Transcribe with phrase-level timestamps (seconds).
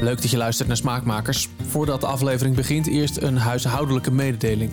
[0.00, 1.48] Leuk dat je luistert naar Smaakmakers.
[1.66, 4.70] Voordat de aflevering begint, eerst een huishoudelijke mededeling.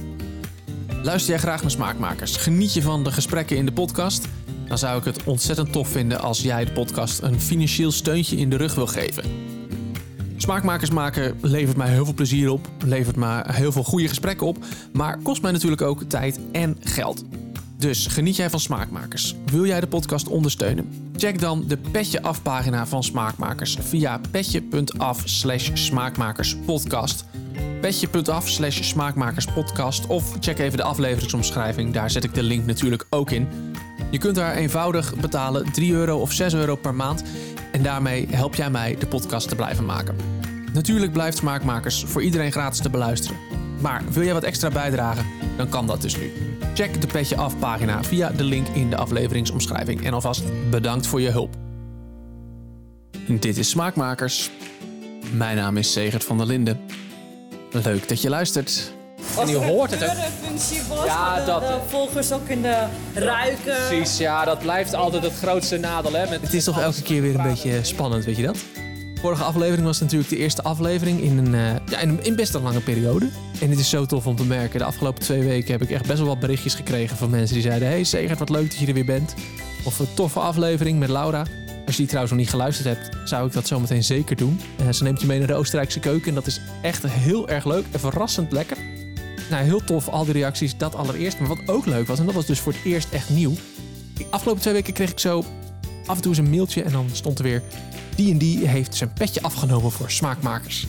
[1.04, 2.35] Luister jij graag naar Smaakmakers?
[2.35, 4.27] Geniet je van de gesprekken in de podcast?
[4.67, 8.49] Dan zou ik het ontzettend tof vinden als jij de podcast een financieel steuntje in
[8.49, 9.23] de rug wil geven.
[10.37, 14.57] Smaakmakers maken levert mij heel veel plezier op, levert me heel veel goede gesprekken op,
[14.94, 17.23] maar kost mij natuurlijk ook tijd en geld.
[17.84, 19.36] Dus geniet jij van Smaakmakers?
[19.45, 21.12] Wil jij de podcast ondersteunen?
[21.16, 27.26] Check dan de Petje Af pagina van Smaakmakers via petje.af slash smaakmakerspodcast.
[27.82, 33.32] Petje.af slash smaakmakerspodcast of check even de afleveringsomschrijving, daar zet ik de link natuurlijk ook
[33.32, 33.48] in.
[34.12, 37.24] Je kunt daar eenvoudig betalen 3 euro of 6 euro per maand
[37.72, 40.16] en daarmee help jij mij de podcast te blijven maken.
[40.74, 43.38] Natuurlijk blijft Smaakmakers voor iedereen gratis te beluisteren.
[43.80, 45.26] Maar wil jij wat extra bijdragen,
[45.58, 46.52] dan kan dat dus nu.
[46.73, 50.05] Check de Petje Af pagina via de link in de afleveringsomschrijving.
[50.05, 51.55] En alvast bedankt voor je hulp.
[53.27, 54.49] Dit is Smaakmakers.
[55.32, 56.80] Mijn naam is Segert van der Linden.
[57.72, 58.91] Leuk dat je luistert.
[59.40, 60.16] En je hoort het ook.
[60.46, 63.76] functie was, Ja, de, dat- de volgers ook in de ruiken.
[63.88, 66.13] Precies, ja, dat blijft altijd het grootste nadeel.
[66.13, 66.25] Hè?
[66.27, 68.57] Het is toch elke keer weer een beetje spannend, weet je dat?
[69.23, 72.61] Vorige aflevering was natuurlijk de eerste aflevering in een, eh, ja, in een best een
[72.61, 73.29] lange periode.
[73.61, 74.79] En het is zo tof om te merken.
[74.79, 77.63] De afgelopen twee weken heb ik echt best wel wat berichtjes gekregen van mensen die
[77.63, 77.88] zeiden...
[77.88, 79.33] Hey Segert, wat leuk dat je er weer bent.
[79.85, 81.39] Of een toffe aflevering met Laura.
[81.85, 84.59] Als je die trouwens nog niet geluisterd hebt, zou ik dat zometeen zeker doen.
[84.77, 87.66] Eh, ze neemt je mee naar de Oostenrijkse keuken en dat is echt heel erg
[87.66, 88.77] leuk en verrassend lekker.
[89.49, 91.39] Nou, heel tof, al die reacties, dat allereerst.
[91.39, 93.53] Maar wat ook leuk was, en dat was dus voor het eerst echt nieuw.
[94.13, 95.45] De afgelopen twee weken kreeg ik zo
[96.05, 97.61] af en toe eens een mailtje en dan stond er weer...
[98.16, 100.88] Die heeft zijn petje afgenomen voor smaakmakers.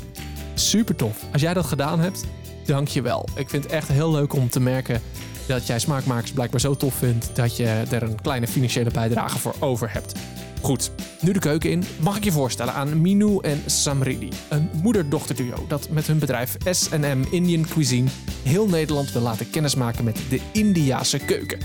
[0.55, 1.25] Super tof.
[1.33, 2.25] Als jij dat gedaan hebt,
[2.67, 3.29] dank je wel.
[3.37, 5.03] Ik vind het echt heel leuk om te merken
[5.47, 7.31] dat jij smaakmakers blijkbaar zo tof vindt...
[7.35, 10.13] dat je er een kleine financiële bijdrage voor over hebt.
[10.61, 11.85] Goed, nu de keuken in.
[12.01, 14.29] Mag ik je voorstellen aan Minou en Samridi.
[14.49, 18.09] Een moeder-dochterduo dat met hun bedrijf S&M Indian Cuisine...
[18.43, 21.59] heel Nederland wil laten kennismaken met de Indiase keuken.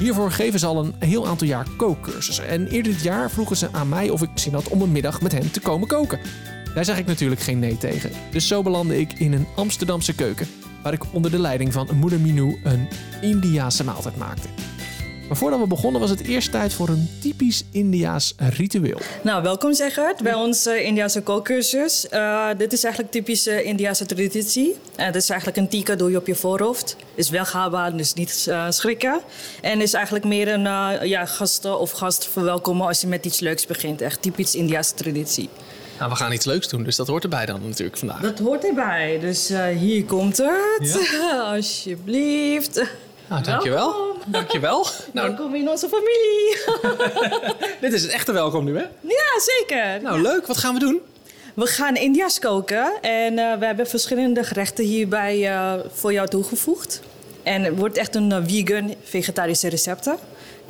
[0.00, 2.48] Hiervoor geven ze al een heel aantal jaar kookcursussen.
[2.48, 5.20] En eerder dit jaar vroegen ze aan mij of ik zin had om een middag
[5.20, 6.18] met hen te komen koken.
[6.74, 8.10] Daar zeg ik natuurlijk geen nee tegen.
[8.30, 10.46] Dus zo belandde ik in een Amsterdamse keuken,
[10.82, 12.88] waar ik onder de leiding van moeder Minou een
[13.20, 14.48] Indiase maaltijd maakte.
[15.30, 19.00] Maar voordat we begonnen was het eerst tijd voor een typisch Indiaas ritueel.
[19.22, 22.08] Nou, welkom Zegert bij onze Indiase kookcursus.
[22.08, 24.76] Eh, dit is eigenlijk typische Indiase traditie.
[24.96, 26.96] Uh, dit is eigenlijk een tika doe je op je voorhoofd.
[27.14, 29.20] Is wel haalbaar, dus niet eh, schrikken.
[29.60, 33.40] En is eigenlijk meer een eh, ja, gasten of gast verwelkomen als je met iets
[33.40, 34.00] leuks begint.
[34.00, 35.48] Echt typisch Indiase traditie.
[35.98, 38.20] Nou, we gaan iets leuks doen, dus dat hoort erbij dan natuurlijk vandaag.
[38.20, 39.18] Dat hoort erbij.
[39.20, 41.10] Dus eh, hier komt het.
[41.54, 42.84] Alsjeblieft.
[43.28, 43.92] Nou, dankjewel.
[43.92, 44.09] Welkom.
[44.30, 44.86] Dankjewel.
[45.12, 46.56] Nou, Welkom in onze familie.
[47.80, 48.84] dit is het echte welkom nu, hè?
[49.00, 50.02] ja, zeker.
[50.02, 50.46] Nou, leuk.
[50.46, 51.00] Wat gaan we doen?
[51.54, 57.00] We gaan India's koken en eh, we hebben verschillende gerechten hierbij eh, voor jou toegevoegd.
[57.42, 60.16] En het wordt echt een eh, vegan, vegetarische recepten.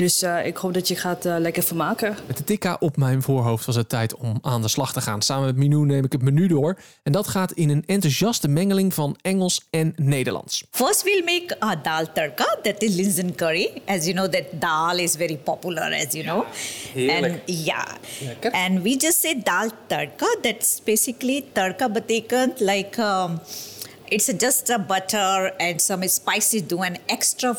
[0.00, 2.16] Dus eh, ik hoop dat je gaat eh, lekker vermaken.
[2.26, 5.22] Met de tikka op mijn voorhoofd was het tijd om aan de slag te gaan.
[5.22, 6.78] Samen met Minou neem ik het menu door.
[7.02, 10.64] En dat gaat in een enthousiaste mengeling van Engels en Nederlands.
[10.70, 13.70] First, we'll make a dal tadka, that is Linsen curry.
[13.86, 16.44] As you know, that dal is very popular, as you know.
[16.94, 17.32] heerlijk.
[17.32, 17.86] And yeah,
[18.20, 18.52] Lekker.
[18.52, 20.38] and we just say dal tadka.
[20.42, 23.40] That's basically tadka betekent like um,
[24.04, 27.56] it's just a butter and some spices do an extra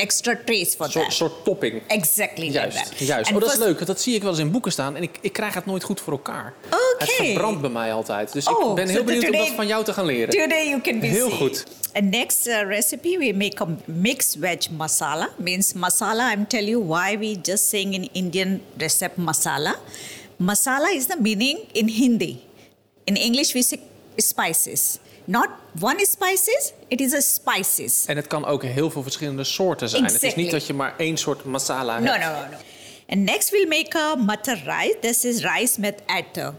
[0.00, 1.12] extra taste for soort, that.
[1.14, 1.82] soort topping.
[1.86, 2.98] Exactly like Juist, that.
[2.98, 3.26] juist.
[3.28, 3.86] And Oh, dat is leuk.
[3.86, 4.96] Dat zie ik wel eens in boeken staan.
[4.96, 6.54] En ik, ik krijg het nooit goed voor elkaar.
[6.66, 6.76] Oké.
[6.98, 8.32] Het verbrandt bij mij altijd.
[8.32, 10.28] Dus Oh, ik ben so heel benieuwd om dat van jou te gaan leren.
[10.34, 11.36] Today you can be Heel see.
[11.38, 11.64] goed.
[11.92, 15.28] And next uh, recipe we make a mixed veg masala.
[15.36, 16.32] Means masala.
[16.32, 19.74] I'm tell you why we just saying in Indian recipe masala.
[20.36, 22.40] Masala is the meaning in Hindi.
[23.04, 23.78] In English we say
[24.16, 24.98] spices.
[25.30, 25.48] Not
[25.80, 26.72] one spices.
[26.88, 28.04] It is a spices.
[28.06, 30.04] En het kan ook heel veel verschillende soorten zijn.
[30.04, 32.24] Het is niet dat je maar één soort masala No, hebt.
[32.24, 32.56] no, no, no.
[33.08, 34.96] And next we'll make a matar rice.
[35.00, 36.54] This is rice with atta.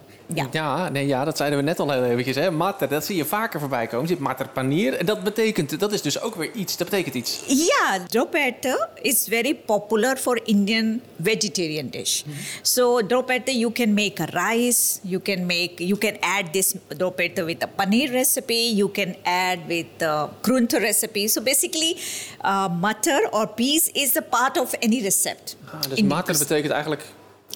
[0.51, 2.35] Ja, nee, ja, dat zeiden we net al heel eventjes.
[2.35, 2.51] Hè.
[2.51, 4.07] Matter, dat zie je vaker voorbij komen.
[4.07, 4.93] Je ziet matter panier.
[4.93, 6.77] En dat betekent, dat is dus ook weer iets.
[6.77, 7.43] Dat betekent iets.
[7.47, 12.21] Yeah, dropata is very popular for Indian vegetarian dish.
[12.61, 17.43] So dropata you can make a rice, you can make you can add this dropata
[17.43, 21.27] with a paneer recipe, you can add with a grunta recipe.
[21.27, 21.97] So basically,
[22.45, 25.19] uh, mutter or peas is a part of any recipe.
[25.65, 27.01] Ah, dus matter the- betekent eigenlijk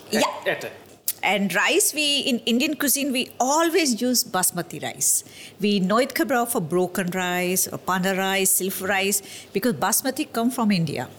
[0.10, 0.28] er- Ja.
[0.44, 0.70] erten.
[1.26, 5.24] And rice, we in Indian cuisine, we always use basmati rice.
[5.60, 10.70] We nooit gebruik for broken rice or panda rice, silver rice, because basmati come from
[10.70, 11.10] India.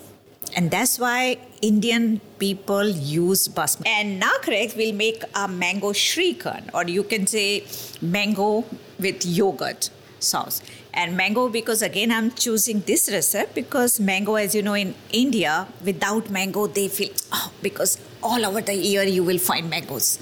[0.54, 3.88] And that's why Indian people use basmati.
[3.88, 7.64] And now, correct, we'll make a mango shrikhand, or you can say
[8.00, 8.64] mango
[9.00, 10.62] with yogurt sauce.
[10.94, 15.66] And mango, because again, I'm choosing this recipe because mango, as you know, in India,
[15.84, 17.98] without mango, they feel, oh, because
[18.32, 20.18] all over the year you will find mangoes.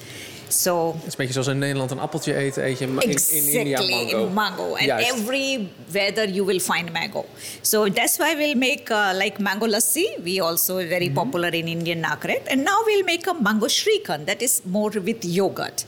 [0.49, 3.09] So Het is een beetje zoals in Nederland een appeltje eten, eet je in, in
[3.59, 4.27] India exactly mango.
[4.27, 5.11] in mango and Juist.
[5.13, 7.25] every weather you will find mango
[7.61, 11.15] so that's why we'll make uh, like mango lassi we also very Mm-hmm.
[11.15, 15.25] popular in indian nakaret and now we'll make a mango shrikhand that is more with
[15.25, 15.85] yogurt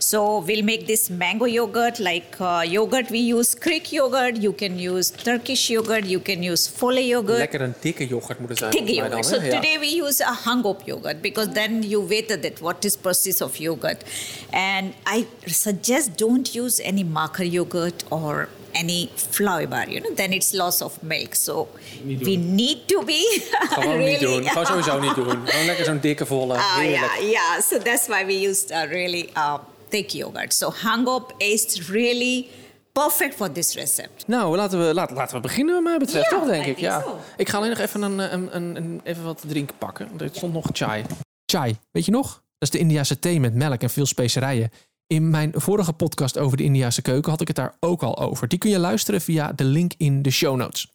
[0.00, 4.78] so we'll make this mango yogurt like uh, yogurt we use greek yogurt you can
[4.78, 8.70] use turkish yogurt you can use fole yogurt Lekker een dikke yoghurt moet het zijn.
[8.70, 9.26] Thick yogurt.
[9.26, 9.34] So?
[9.42, 9.50] Ja.
[9.60, 12.60] today we use a hang-up yogurt because then you weighted it.
[12.60, 14.04] What is process of yogurt?
[14.52, 19.88] And I suggest don't use any marker yogurt or any flour bar.
[19.88, 21.34] You know, then it's loss of milk.
[21.34, 21.68] So
[22.04, 23.42] we need to be
[23.74, 24.10] Gewoon really.
[24.10, 24.44] niet doen.
[24.44, 25.46] Gewoon sowieso niet doen.
[25.46, 26.54] Gewoon lekker zo'n dikke volle.
[26.54, 27.60] Ah, yeah, yeah.
[27.60, 29.58] So that's why we used a really uh,
[29.90, 30.54] thick yogurt.
[30.54, 32.46] So hang-up is really
[32.92, 34.08] perfect for this recipe.
[34.26, 36.78] Nou, laten we, laten, laten we beginnen wat mij betreft, Ja, toch, denk I ik.
[36.78, 37.00] Ja.
[37.00, 37.18] so.
[37.36, 40.08] Ik ga alleen nog even, een, een, een, een- even wat drinken pakken.
[40.18, 41.04] Er stond nog chai.
[41.44, 42.28] Chai, weet je nog?
[42.32, 44.70] Dat is de Indiase thee met melk en veel specerijen.
[45.06, 48.48] In mijn vorige podcast over de Indiase keuken had ik het daar ook al over.
[48.48, 50.88] Die kun je luisteren via de link in de show notes.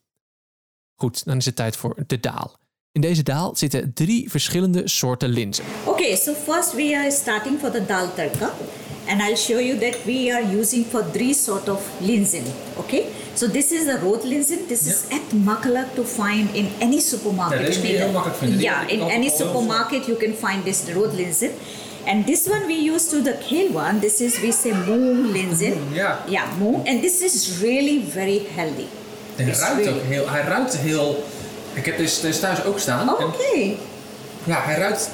[1.01, 2.55] Goed, dan is het tijd voor de daal.
[2.91, 5.65] In deze daal zitten drie verschillende soorten linzen.
[5.85, 8.53] Okay, so first we are starting for the dal tadka,
[9.07, 12.43] and I'll show you that we are using for three sort of linsen.
[12.77, 14.67] Okay, so this is the road linsen.
[14.67, 17.59] This is echt makkelijk to find in any supermarket.
[17.59, 18.57] Ja, deze kun je heel makkelijk vinden.
[18.57, 21.49] Die Yeah, in any supermarket you can find this road linsen.
[22.07, 23.99] And this one we use to the kale one.
[23.99, 25.73] This is we say moon linsen.
[25.91, 26.23] ja.
[26.27, 26.81] Yeah, moon.
[26.85, 28.85] and this is really very healthy.
[29.35, 31.23] En It's really- heel, hij ruikt heel...
[31.73, 33.09] Ik heb deze thuis ook staan.
[33.09, 33.77] Oh, Okay.
[34.43, 35.09] Ja, hij ruikt.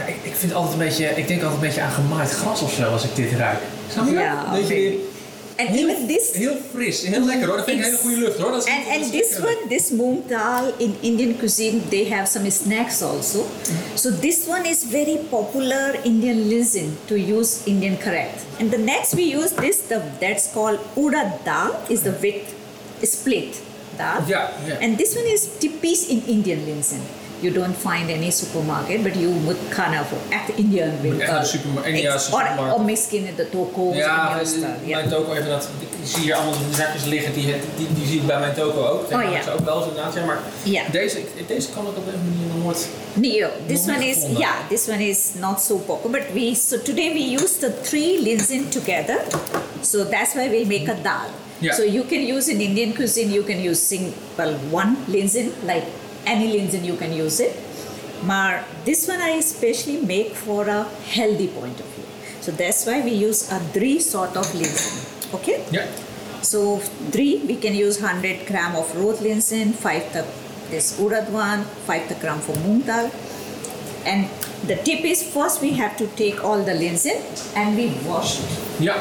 [0.00, 1.04] Ja, ik, ik vind altijd een beetje.
[1.06, 3.58] Ik denk altijd een beetje aan gemaaid gras of zo als ik dit ruik.
[3.92, 4.12] Snap je?
[4.12, 4.62] Ja, dat?
[4.64, 4.92] Oké.
[5.56, 7.56] And even this heel fris, heel lekker hoor.
[7.56, 8.50] Dat vind ik een hele goede lucht hoor.
[8.50, 9.44] Dat is, And, dat and this lekker.
[9.48, 13.44] one, this moong dal in Indian cuisine, they have some snacks also.
[13.94, 18.40] So this one is very popular Indian linsen to use Indian correct.
[18.60, 22.42] And the next we use this, the that's called urad dal, is the wheat
[23.02, 23.60] split
[23.96, 24.22] dal.
[24.26, 24.82] Yeah, yeah.
[24.84, 27.00] And this one is tipis in Indian linsen.
[27.40, 31.58] You don't find any supermarket, but you would kind of act Indian with echt de
[31.58, 32.74] superma- supermarkt.
[32.74, 33.94] or miskin in the toko.
[33.94, 35.68] Ja, eh, mijn toko even dat.
[36.02, 37.44] Ik zie hier allemaal zakjes liggen, die,
[37.76, 39.02] die, die zie ik bij mijn toko ook.
[39.12, 39.38] Oh, ja.
[39.40, 40.14] is ook wel zo inderdaad.
[40.14, 40.82] Ja, maar Ja.
[40.92, 41.16] deze,
[41.74, 42.88] kan ik op deze manier nog nooit.
[43.14, 43.48] Neo.
[43.66, 44.38] This one is gevonden.
[44.40, 44.54] yeah.
[44.68, 48.68] This one is not so popular, but we so today we use the three linsen
[48.68, 49.18] together,
[49.80, 51.28] so that's why we make a dal.
[51.58, 51.74] Yeah.
[51.74, 55.84] So you can use in Indian cuisine, you can use simple one linsen, like
[56.32, 57.54] any linsen you can use it.
[58.24, 62.06] Maar this one I especially make for a healthy point of view.
[62.40, 65.34] So that's why we use a three sort of linsen.
[65.34, 65.64] Okay.
[65.70, 65.86] Yeah.
[66.42, 66.78] So
[67.12, 70.24] three, we can use 100 gram of road linsen, five the
[70.70, 73.10] this urad one, five the gram for moong dal.
[74.06, 74.28] And
[74.66, 77.18] the tip is first we have to take all the linsen
[77.56, 78.50] and we wash it.
[78.80, 78.94] Ja.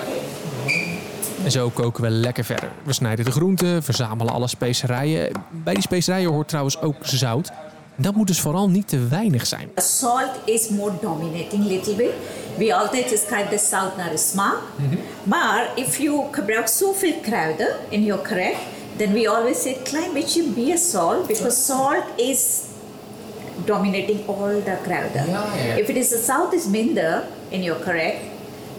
[1.44, 2.70] En zo koken we lekker verder.
[2.84, 5.32] We snijden de groenten, verzamelen alle specerijen.
[5.50, 7.52] Bij die specerijen hoort trouwens ook zout.
[7.96, 9.70] Dat moet dus vooral niet te weinig zijn.
[9.76, 12.12] Salt is more dominating little bit.
[12.58, 14.58] We altijd describe the salt naar de smaak.
[15.24, 18.60] Maar if you gebruikt zoveel kruiden in your gerecht,
[18.98, 22.62] then we always say klein beetje meer salt because salt is
[23.66, 25.30] dominating all the kruiden.
[25.30, 25.74] Ja, ja, ja.
[25.74, 28.18] If it is the salt is minder in your gerecht,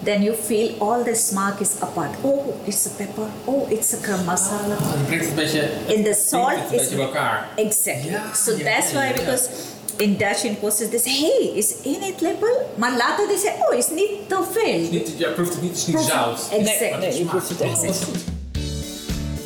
[0.03, 2.09] then you feel all the smaak is apart.
[2.23, 3.29] Oh, it's a pepper.
[3.45, 4.75] Oh, it's a garam masala.
[4.97, 5.69] Je brengt het een beetje.
[5.85, 7.47] In the salt het is beetje bij elkaar.
[7.55, 8.09] Exactly.
[8.09, 9.13] Ja, so ja, that's ja, why ja.
[9.13, 9.49] because
[9.97, 12.69] in Dutch in Post they say, hey, is in it label?
[12.75, 14.89] Maar later they say, oh, it's niet te veel.
[14.91, 16.49] Niet, ja, proeft het niet, het is niet zout.
[16.51, 16.99] Exactly.
[16.99, 17.99] Nee, je proeft het is.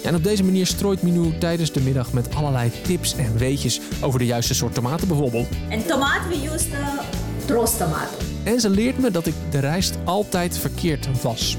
[0.02, 3.80] Ja, en op deze manier strooit Minou tijdens de middag met allerlei tips en weetjes
[4.02, 5.48] over de juiste soort tomaten bijvoorbeeld.
[5.72, 8.35] And tomato, we use the roast tomato.
[8.46, 11.58] En ze leert me dat ik de rijst altijd verkeerd was.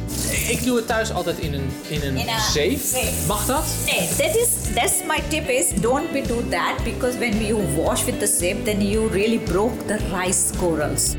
[0.48, 2.84] Ik doe het thuis altijd in een, in een In a zeef.
[2.84, 3.26] zeef.
[3.26, 3.64] Mag dat?
[3.86, 8.04] Nee, that is that's my tip is don't be do that because when you wash
[8.04, 11.14] with the same, then you really broke the rice corals.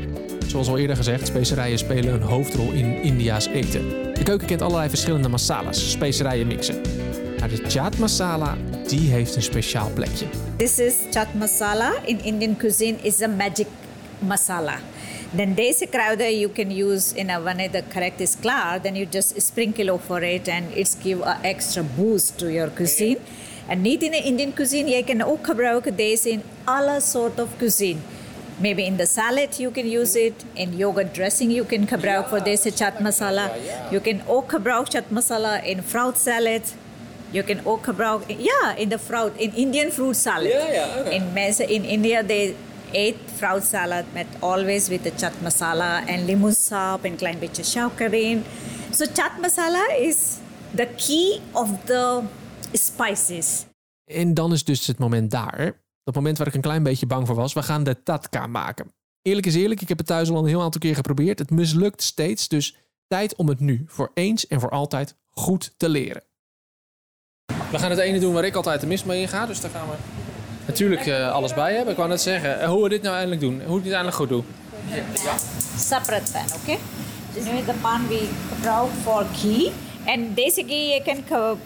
[0.46, 3.88] Zoals al eerder gezegd, specerijen spelen een hoofdrol in India's eten.
[4.14, 6.80] De keuken kent allerlei verschillende masala's, specerijen mixen.
[7.38, 8.56] Maar de chaat masala,
[8.86, 10.26] die heeft een speciaal plekje.
[10.56, 11.92] This is chat masala.
[12.04, 13.66] In Indian cuisine is a magic
[14.18, 14.74] masala.
[15.36, 19.04] Then desi kruiden you can use in a wanneer the correct is klaar, then you
[19.04, 23.18] just sprinkle over it and it's give a extra boost to your cuisine.
[23.68, 28.00] And niet in Indian cuisine, je kan ook gebruiken deze in alle soorten of cuisine.
[28.60, 30.44] Maybe in the salad you can use it.
[30.54, 33.50] In yogurt dressing you can gebruiken voor deze chat masala.
[33.90, 36.74] You can ook gebruiken chat masala in fruit salad.
[37.30, 40.52] You can ook gebruiken, ja, in de fruit, in Indian fruit salad.
[40.52, 41.10] Ja, ja, oké.
[41.10, 42.54] In mensen in India, they
[42.92, 48.12] eat fruit salad met always with the chat masala limoensap en een klein beetje suiker
[48.12, 48.44] in.
[48.90, 50.36] So chat masala is
[50.74, 52.22] the key of the
[52.72, 53.66] spices.
[54.04, 55.82] En dan is dus het moment daar.
[56.04, 57.52] Dat moment waar ik een klein beetje bang voor was.
[57.52, 58.92] We gaan de tatka maken.
[59.22, 61.38] Eerlijk is eerlijk, ik heb het thuis al een heel aantal keer geprobeerd.
[61.38, 62.76] Het mislukt steeds, dus
[63.06, 66.22] tijd om het nu voor eens en voor altijd goed te leren.
[67.70, 69.46] We gaan het ene doen waar ik altijd de mis mee in ga.
[69.46, 69.96] Dus daar gaan we
[70.68, 71.90] natuurlijk eh, alles bij hebben.
[71.90, 73.62] Ik wou net zeggen, eh, hoe we dit nou eindelijk doen.
[73.66, 74.42] Hoe ik dit eindelijk goed doe.
[75.76, 76.78] Separate pan, okay?
[77.32, 79.72] This is the pan we gebruik for ghee.
[80.06, 81.58] And deze ghee you can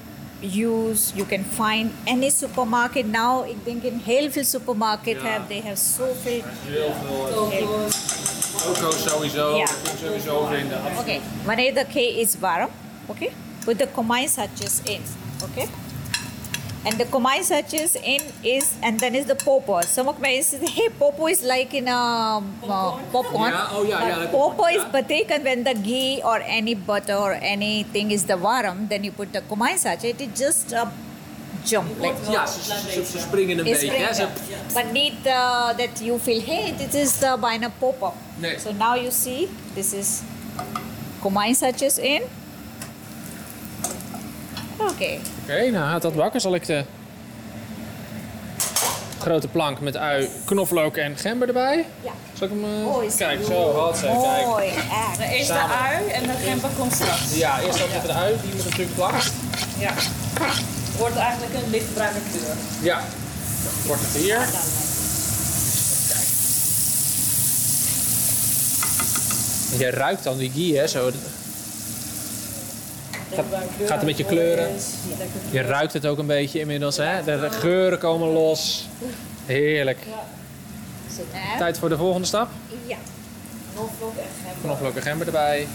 [0.42, 3.48] use, you can find any supermarket now.
[3.48, 6.42] Ik denk in heel veel supermarket have, they have zoveel.
[6.66, 6.92] Heel
[7.50, 7.88] veel.
[8.56, 9.58] Coco sowieso.
[9.58, 10.78] Dat je sowieso vinden.
[10.98, 12.68] Okay, wanneer de ghee is warm,
[13.06, 13.32] okay?
[13.64, 13.88] Put the
[14.26, 15.00] sachets in,
[15.42, 15.68] okay?
[16.84, 19.82] And the kumai sachets in is, and then is the popo.
[19.82, 23.52] Some of my say, hey, popo is like in a uh, popcorn.
[23.52, 27.14] Yeah, oh, yeah, But yeah, like Popo popcorn, is when the ghee or any butter
[27.14, 30.20] or anything is the warm, then you put the kumai sachet.
[30.20, 30.90] It just a
[31.64, 33.96] jump like Ja, ze, ze, ze springen een It's beetje.
[33.96, 34.14] Hè?
[34.14, 34.26] Ze.
[34.74, 37.70] But need uh, that you feel, hey, this is the bijna.
[38.36, 38.58] Nee.
[38.58, 40.22] So now you see, this is
[41.20, 42.22] kumai sachets in.
[44.76, 45.20] Okay.
[45.42, 46.40] Oké, nou gaat dat bakken.
[46.40, 46.84] Zal ik de
[49.20, 51.86] grote plank met ui, knoflook en gember erbij?
[52.00, 52.10] Ja.
[52.38, 52.64] Zal ik hem...
[52.64, 54.04] eh, Oh, is kijk, zo, had ze.
[54.04, 54.46] Kijk.
[54.46, 55.30] Mooi, echt.
[55.32, 57.34] Eerst de ui en de gember komt straks.
[57.34, 59.32] Ja, eerst dat met de ui, die moet natuurlijk langst.
[59.78, 59.92] Ja.
[60.98, 62.54] Wordt eigenlijk een lichtbruine kleur.
[62.82, 63.00] Ja.
[63.86, 64.38] Wordt het hier.
[69.78, 70.86] Je ruikt dan die ghee, hè?
[70.86, 71.10] Zo.
[73.34, 73.44] Gaat,
[73.86, 74.70] gaat een beetje kleuren.
[75.50, 77.24] Je ruikt het ook een beetje inmiddels, hè?
[77.24, 78.88] De geuren komen los.
[79.46, 79.98] Heerlijk.
[81.58, 82.48] Tijd voor de volgende stap.
[82.86, 82.96] ja.
[83.74, 84.62] Knoflook en gember.
[84.62, 85.66] Knoflook en gember erbij.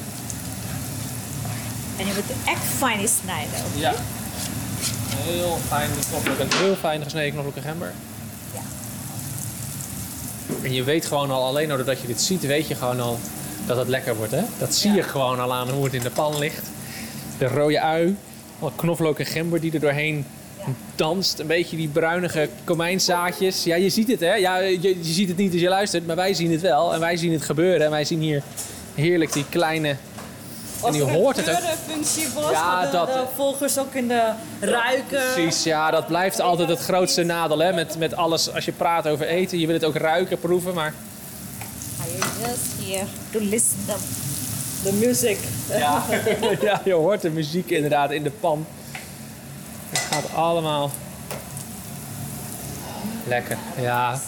[1.97, 3.53] En je moet het echt fijn snijden.
[3.75, 3.93] Ja.
[5.15, 7.93] Heel fijn knoflook en heel fijn gesneden knoflook en gember.
[8.53, 8.59] Ja.
[10.63, 13.19] En je weet gewoon al, alleen al doordat je dit ziet, weet je gewoon al
[13.65, 14.31] dat het lekker wordt.
[14.31, 14.41] Hè?
[14.57, 16.65] Dat zie je gewoon al aan hoe het in de pan ligt.
[17.37, 18.15] De rode ui,
[18.59, 20.25] wat knoflook en gember die er doorheen
[20.95, 21.39] danst.
[21.39, 23.63] Een beetje die bruinige komijnzaadjes.
[23.63, 24.33] Ja, je ziet het hè.
[24.33, 26.93] Ja, je, je ziet het niet als je luistert, maar wij zien het wel.
[26.93, 27.85] En wij zien het gebeuren.
[27.85, 28.41] En wij zien hier
[28.95, 29.95] heerlijk die kleine...
[30.85, 31.55] En je hoort het ook.
[31.91, 35.21] functie was, Ja, dat de, dat- de volgers ook in de ruiken.
[35.33, 37.73] Precies, ja, dat blijft altijd het grootste nadeel hè?
[37.73, 39.59] Met, met alles als je praat over eten.
[39.59, 40.93] Je wil het ook ruiken, proeven, maar
[42.01, 43.97] Are you just here to listen them?
[44.83, 45.39] De muziek.
[45.69, 46.03] Ja.
[46.61, 48.65] ja, je hoort de muziek inderdaad in de pan.
[49.89, 50.91] Het gaat allemaal
[53.27, 53.57] lekker.
[53.81, 54.19] Ja,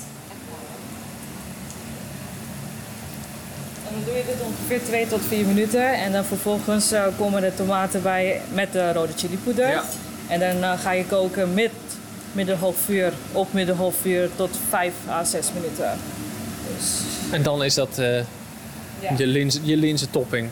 [3.90, 5.94] En dan doe je dit ongeveer 2 tot 4 minuten.
[5.94, 9.68] En dan vervolgens eh, komen de tomaten bij met de rode chilipoeder.
[9.68, 9.84] Ja.
[10.28, 11.72] En dan eh, ga je koken met
[12.32, 15.98] middelhoog vuur op middelhoog vuur tot 5 à 6 minuten.
[16.76, 17.02] Dus
[17.32, 18.20] en dan is dat eh,
[19.02, 19.14] ja.
[19.18, 20.50] je, lins, je linzentopping.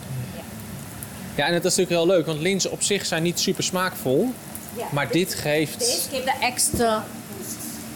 [1.34, 4.32] Ja, en het is natuurlijk heel leuk, want linzen op zich zijn niet super smaakvol.
[4.76, 4.86] Ja.
[4.92, 5.78] Maar dit geeft...
[5.78, 7.04] This give the extra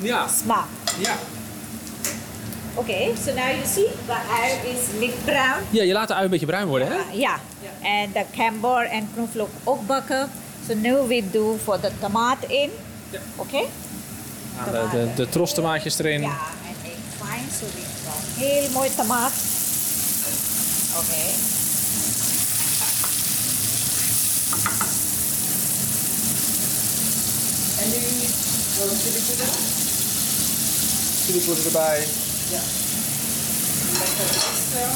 [0.01, 0.67] Ja, smaak.
[0.99, 1.15] ja.
[2.75, 5.63] Okay, so now you see the ui is lichtbruin.
[5.71, 6.99] Ja, je laat de ui een beetje bruin worden, hè?
[7.13, 7.35] Yeah.
[7.83, 10.31] And the camber and knoflook ook bakken.
[10.69, 12.71] So now we do for the tomaat in.
[13.11, 13.21] Ja.
[13.37, 13.67] Okay?
[14.73, 16.21] De, de, de trostomaatjes erin.
[16.21, 17.45] Ja, en ik fijn.
[17.61, 19.33] So we heel mooi tomaat.
[20.97, 21.23] Oké.
[27.83, 28.01] En nu
[28.79, 29.49] rode chilipoeder.
[31.27, 32.07] Chilipoeder erbij.
[33.99, 34.91] Lekker extra.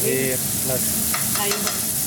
[0.00, 0.82] Heerlijk.
[1.36, 1.60] Now you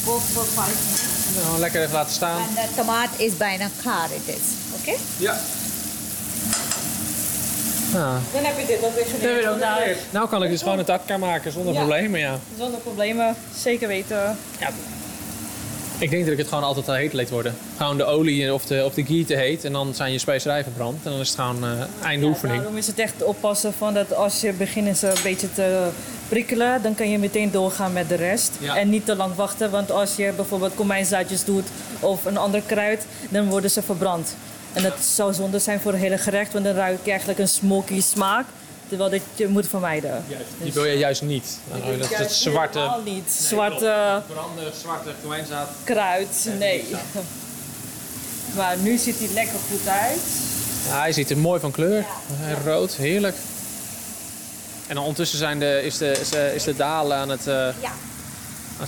[0.05, 1.43] cook for five minutes.
[1.43, 2.41] Nou, lekker even laten staan.
[2.41, 4.43] And the tomaat is bijna klaar it is.
[4.81, 4.98] Okay?
[5.17, 5.38] Ja.
[7.93, 9.98] Nou, Dan heb je dit ook weer Dat geleerd.
[10.12, 11.79] Nou kan ik dus gewoon een tatka maken zonder Ja.
[11.79, 12.39] problemen, ja.
[12.58, 14.38] Zonder problemen, zeker weten.
[14.60, 14.69] ja.
[15.98, 17.55] Ik denk dat ik het gewoon altijd al heet leed worden.
[17.77, 19.63] Gewoon de olie of de, of de ghee te heet.
[19.65, 21.05] En dan zijn je specerijen verbrand.
[21.05, 21.72] En dan is het gewoon uh,
[22.03, 22.58] einde oefening.
[22.58, 25.88] daarom is het echt oppassen van dat als je begint ze een beetje te
[26.29, 26.81] prikkelen...
[26.81, 28.51] dan kan je meteen doorgaan met de rest.
[28.75, 29.72] En niet te lang wachten.
[29.72, 31.67] Want als je bijvoorbeeld komijnzaadjes doet
[32.00, 33.05] of een ander kruid...
[33.29, 34.36] dan worden ze verbrand.
[34.74, 36.54] En dat zou zonde zijn voor het hele gerecht.
[36.54, 38.46] Want dan ruik je eigenlijk een smoky smaak.
[38.88, 40.24] Terwijl dat je moet vermijden.
[40.28, 40.46] Juist.
[40.62, 41.60] Die wil je juist niet.
[41.72, 42.92] Dan dat, dat zwarte...
[43.06, 43.32] niet.
[43.32, 44.22] zwarte...
[44.28, 45.70] Branden, zwarte komijnzaad.
[45.84, 46.86] Kruid, nee.
[48.56, 50.20] Maar nu ziet hij lekker goed uit.
[50.88, 52.06] Ja, hij ziet er mooi van kleur.
[52.66, 53.36] Rood, heerlijk.
[54.88, 57.48] En ondertussen zijn de, is, de, is, de, is de daal aan het...
[57.48, 57.92] Uh, ja.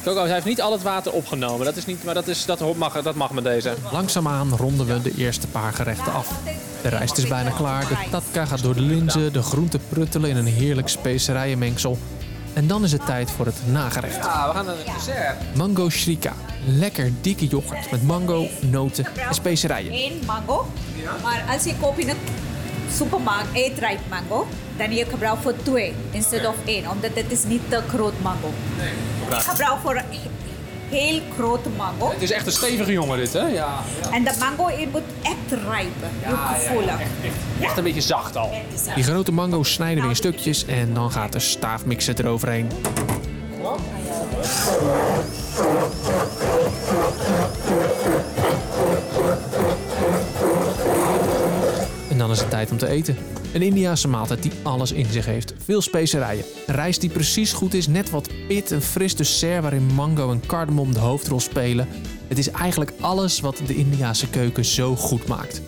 [0.03, 1.65] Hij heeft niet al het water opgenomen.
[1.65, 3.74] Dat is niet, maar dat, is, dat, mag, dat mag met deze.
[3.91, 6.29] Langzaamaan ronden we de eerste paar gerechten af.
[6.81, 7.88] De rijst is bijna klaar.
[7.88, 9.33] De tatka gaat door de linzen.
[9.33, 11.98] De groenten pruttelen in een heerlijk specerijenmengsel.
[12.53, 14.15] En dan is het tijd voor het nagerecht.
[14.15, 15.55] Ja, we gaan naar het dessert.
[15.55, 16.33] Mango shrika.
[16.67, 19.93] Lekker dikke yoghurt met mango, noten en specerijen.
[19.93, 20.67] Eén mango.
[21.24, 22.17] Maar als je koopt in een
[22.95, 26.89] supermarkt één ripe mango, dan je gebruikt voor twee instead of één.
[26.89, 28.53] Omdat het is niet te groot mango.
[28.77, 28.89] Nee.
[29.38, 30.02] Ik gebruik voor
[30.90, 32.12] heel grote mango.
[32.12, 33.48] Het is echt een stevige jongen dit, hè?
[33.48, 33.80] Ja.
[34.12, 36.10] En de mango je moet echt rijpen.
[36.22, 36.86] Ja, voelen.
[36.86, 38.52] Ja, echt, echt, een beetje zacht al.
[38.96, 42.70] Die grote mango's snijden we in stukjes en dan gaat de staafmixer eroverheen.
[52.10, 53.18] En dan is het tijd om te eten.
[53.53, 55.53] Een Indiase maaltijd die alles in zich heeft.
[55.63, 56.43] Veel specerijen.
[56.67, 60.93] Rijst die precies goed is, net wat pit, een fris dessert waarin mango en cardamom
[60.93, 61.88] de hoofdrol spelen.
[62.27, 65.62] Het is eigenlijk alles wat de Indiase keuken zo goed maakt.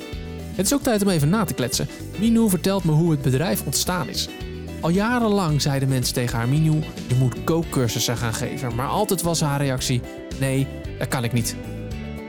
[0.55, 1.87] Het is ook tijd om even na te kletsen.
[2.19, 4.29] Minu vertelt me hoe het bedrijf ontstaan is.
[4.79, 8.75] Al jarenlang zeiden mensen tegen haar Minu, je moet kookcursussen gaan geven.
[8.75, 10.01] Maar altijd was haar reactie,
[10.39, 11.55] nee, dat kan ik niet.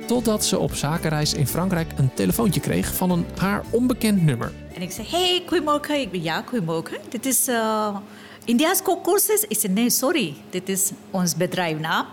[0.06, 4.52] Totdat ze op zakenreis in Frankrijk een telefoontje kreeg van een haar onbekend nummer.
[4.74, 6.00] En ik zei, hey, goedemorgen.
[6.00, 6.98] Ik ben ja, goedemorgen.
[7.08, 7.96] Dit is uh,
[8.44, 9.44] India's kookcursus.
[9.48, 10.34] Ik zei, nee, sorry.
[10.50, 12.06] Dit is ons bedrijfnaam.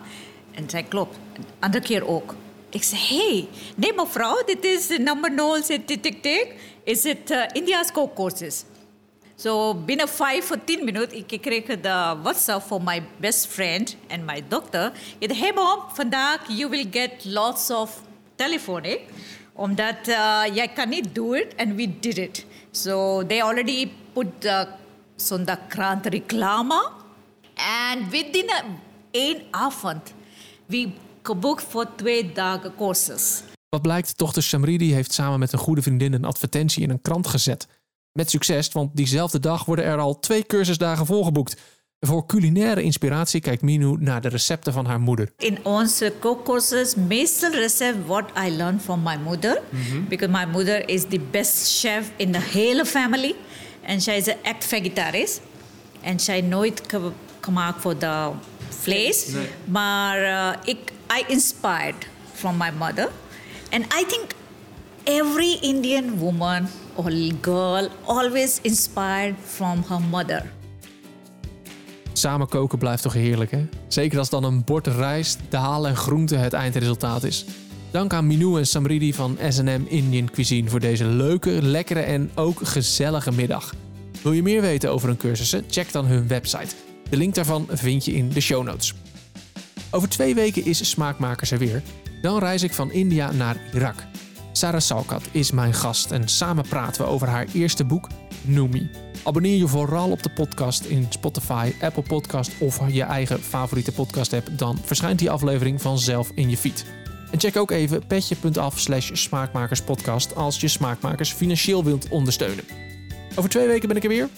[0.51, 1.17] En zei, klopt.
[1.59, 2.35] Andere keer ook.
[2.69, 6.55] Ik zei, hey, nee mevrouw, dit is nummer 0, tik, tik, tik.
[6.83, 8.63] Is het uh, India's kookcursus?
[9.41, 14.25] So binnen vijf of tien minuten, ik kreeg de WhatsApp van mijn best friend en
[14.25, 14.91] mijn dokter.
[15.17, 18.01] Ik hey mom, vandaag you will get lots of
[18.35, 18.99] telephone.
[19.53, 22.45] Omdat uh, jij kan niet doen het en we did it.
[22.71, 24.27] So they already put
[25.45, 26.89] the krant reclame.
[27.89, 28.49] En within
[29.11, 30.13] één avond,
[30.65, 33.41] we geboekt voor twee dagen courses.
[33.69, 37.27] Wat blijkt, dochter Shamridi heeft samen met een goede vriendin een advertentie in een krant
[37.27, 37.67] gezet.
[38.13, 41.61] Met succes, want diezelfde dag worden er al twee cursusdagen volgeboekt.
[41.99, 45.31] Voor culinaire inspiratie kijkt Minu naar de recepten van haar moeder.
[45.37, 49.61] In onze kookcursus, meestal recept what I learned from my mother.
[49.69, 53.35] Mm Because my mother is the best chef in the hele family.
[53.81, 55.39] En zij is een echt vegetarisch.
[56.01, 56.81] En zij nooit
[57.39, 58.29] gemaakt voor de
[58.69, 59.27] vlees.
[59.65, 63.09] Maar uh, ik I inspired from my mother.
[63.69, 64.25] And I think
[65.03, 66.67] every Indian woman
[67.41, 70.43] girl always inspired from her mother.
[72.13, 73.67] Samen koken blijft toch heerlijk, hè?
[73.87, 77.45] Zeker als dan een bord rijst, dalen en groenten het eindresultaat is.
[77.91, 82.59] Dank aan Minou en Samridi van S&M Indian Cuisine voor deze leuke, lekkere en ook
[82.63, 83.73] gezellige middag.
[84.23, 85.63] Wil je meer weten over hun cursussen?
[85.69, 86.75] Check dan hun website.
[87.09, 88.93] De link daarvan vind je in de show notes.
[89.91, 91.81] Over twee weken is Smaakmakers er weer.
[92.21, 93.95] Dan reis ik van India naar Irak.
[94.61, 98.09] Sarah Salkat is mijn gast en samen praten we over haar eerste boek,
[98.41, 98.89] Numi.
[99.23, 104.33] Abonneer je vooral op de podcast in Spotify, Apple Podcast of je eigen favoriete podcast
[104.33, 104.47] app.
[104.51, 106.85] Dan verschijnt die aflevering vanzelf in je feed.
[107.31, 112.63] En check ook even petje.af slash smaakmakerspodcast als je smaakmakers financieel wilt ondersteunen.
[113.35, 114.29] Over twee weken ben ik er weer.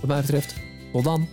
[0.00, 0.54] Wat mij betreft,
[0.92, 1.28] tot dan.